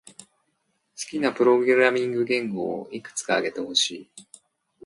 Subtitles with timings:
[0.17, 0.25] 好
[0.95, 4.09] きなプログラミング言語をいくつか挙げてほしい。